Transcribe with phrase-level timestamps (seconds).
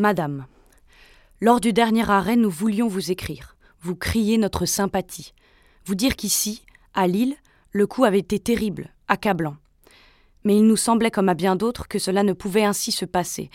[0.00, 0.46] Madame,
[1.42, 5.34] lors du dernier arrêt, nous voulions vous écrire, vous crier notre sympathie,
[5.84, 7.36] vous dire qu'ici, à Lille,
[7.72, 9.56] le coup avait été terrible, accablant.
[10.42, 13.50] Mais il nous semblait, comme à bien d'autres, que cela ne pouvait ainsi se passer,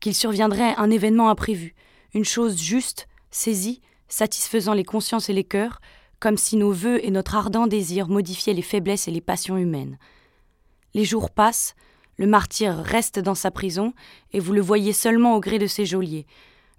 [0.00, 1.74] qu'il surviendrait un événement imprévu,
[2.14, 5.82] une chose juste, saisie, satisfaisant les consciences et les cœurs,
[6.18, 9.98] comme si nos vœux et notre ardent désir modifiaient les faiblesses et les passions humaines.
[10.94, 11.74] Les jours passent,
[12.20, 13.94] le martyr reste dans sa prison,
[14.34, 16.26] et vous le voyez seulement au gré de ses geôliers.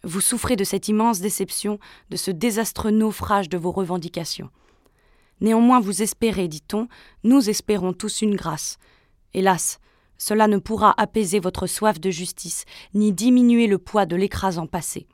[0.03, 1.79] Vous souffrez de cette immense déception,
[2.11, 4.51] de ce désastreux naufrage de vos revendications.
[5.39, 6.87] Néanmoins vous espérez, dit-on,
[7.23, 8.77] nous espérons tous une grâce.
[9.33, 9.79] Hélas,
[10.19, 15.07] cela ne pourra apaiser votre soif de justice, ni diminuer le poids de l'écrasant passé.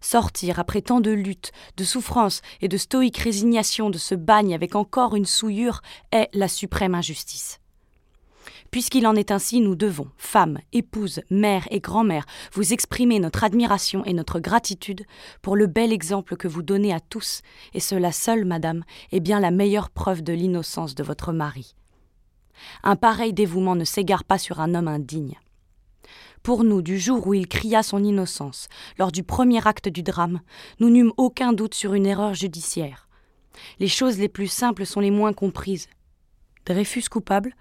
[0.00, 4.76] Sortir après tant de luttes, de souffrances et de stoïque résignation de ce bagne avec
[4.76, 5.82] encore une souillure
[6.12, 7.58] est la suprême injustice.
[8.70, 14.04] Puisqu'il en est ainsi, nous devons, femmes, épouses, mères et grand-mères, vous exprimer notre admiration
[14.04, 15.04] et notre gratitude
[15.40, 17.40] pour le bel exemple que vous donnez à tous,
[17.72, 21.74] et cela seul, madame, est bien la meilleure preuve de l'innocence de votre mari.
[22.82, 25.38] Un pareil dévouement ne s'égare pas sur un homme indigne.
[26.42, 30.40] Pour nous, du jour où il cria son innocence, lors du premier acte du drame,
[30.78, 33.08] nous n'eûmes aucun doute sur une erreur judiciaire.
[33.80, 35.88] Les choses les plus simples sont les moins comprises.
[36.64, 37.54] Dreyfus coupable,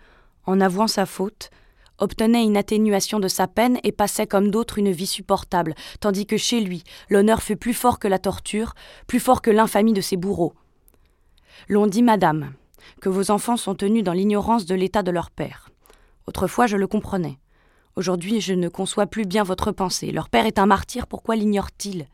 [0.48, 1.52] en avouant sa faute,
[2.00, 6.38] obtenait une atténuation de sa peine et passait comme d'autres une vie supportable, tandis que
[6.38, 8.74] chez lui, l'honneur fut plus fort que la torture,
[9.08, 10.54] plus fort que l'infamie de ses bourreaux.
[11.68, 12.54] L'on dit, madame,
[13.02, 15.70] que vos enfants sont tenus dans l'ignorance de l'état de leur père.
[16.28, 17.40] Autrefois, je le comprenais.
[17.96, 20.12] Aujourd'hui, je ne conçois plus bien votre pensée.
[20.12, 22.08] Leur père est un martyr, pourquoi l'ignore-t-il?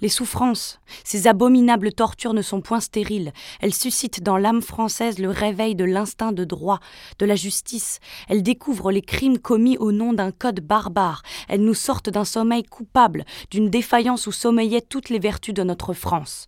[0.00, 3.32] Les souffrances, ces abominables tortures ne sont point stériles.
[3.60, 6.80] Elles suscitent dans l'âme française le réveil de l'instinct de droit,
[7.18, 8.00] de la justice.
[8.28, 11.22] Elles découvrent les crimes commis au nom d'un code barbare.
[11.48, 15.92] Elles nous sortent d'un sommeil coupable, d'une défaillance où sommeillaient toutes les vertus de notre
[15.92, 16.46] France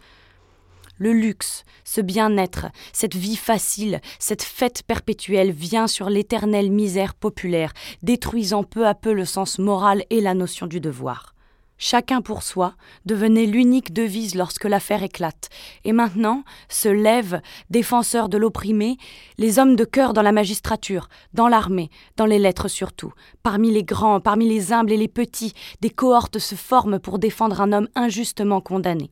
[1.00, 7.72] le luxe, ce bien-être, cette vie facile, cette fête perpétuelle vient sur l'éternelle misère populaire,
[8.02, 11.34] détruisant peu à peu le sens moral et la notion du devoir.
[11.82, 12.74] Chacun pour soi
[13.06, 15.48] devenait l'unique devise lorsque l'affaire éclate,
[15.84, 18.98] et maintenant se lèvent, défenseurs de l'opprimé,
[19.38, 21.88] les hommes de cœur dans la magistrature, dans l'armée,
[22.18, 23.14] dans les lettres surtout.
[23.42, 27.62] Parmi les grands, parmi les humbles et les petits, des cohortes se forment pour défendre
[27.62, 29.10] un homme injustement condamné.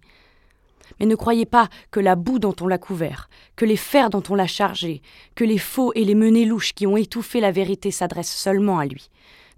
[1.00, 4.22] Mais ne croyez pas que la boue dont on l'a couvert, que les fers dont
[4.28, 5.00] on l'a chargé,
[5.34, 8.84] que les faux et les menées louches qui ont étouffé la vérité s'adressent seulement à
[8.84, 9.08] lui.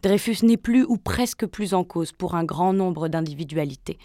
[0.02, 3.98] Dreyfus n'est plus ou presque plus en cause pour un grand nombre d'individualités.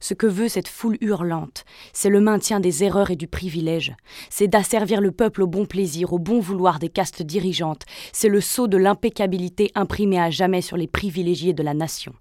[0.00, 3.94] Ce que veut cette foule hurlante, c'est le maintien des erreurs et du privilège,
[4.30, 8.40] c'est d'asservir le peuple au bon plaisir, au bon vouloir des castes dirigeantes, c'est le
[8.40, 12.14] sceau de l'impeccabilité imprimé à jamais sur les privilégiés de la nation.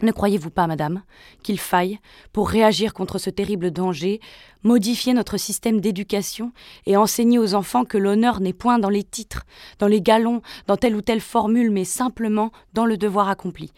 [0.00, 1.02] Ne croyez-vous pas, madame,
[1.42, 1.98] qu'il faille,
[2.32, 4.20] pour réagir contre ce terrible danger,
[4.62, 6.52] modifier notre système d'éducation
[6.86, 9.44] et enseigner aux enfants que l'honneur n'est point dans les titres,
[9.80, 13.72] dans les galons, dans telle ou telle formule, mais simplement dans le devoir accompli?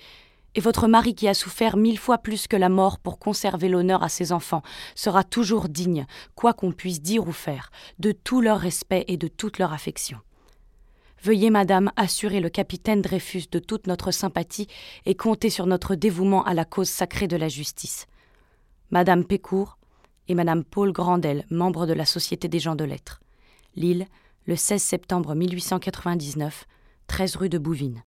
[0.57, 4.03] Et votre mari qui a souffert mille fois plus que la mort pour conserver l'honneur
[4.03, 4.63] à ses enfants
[4.95, 9.29] sera toujours digne, quoi qu'on puisse dire ou faire, de tout leur respect et de
[9.29, 10.19] toute leur affection.
[11.23, 14.69] Veuillez, madame, assurer le capitaine Dreyfus de toute notre sympathie
[15.05, 18.07] et compter sur notre dévouement à la cause sacrée de la justice.
[18.91, 19.77] Madame Pécourt
[20.29, 23.21] et madame Paul Grandel, membre de la Société des gens de lettres.
[23.77, 24.07] Lille,
[24.47, 26.65] le 16 septembre 1899,
[27.07, 28.03] 13 rue de Bouvines.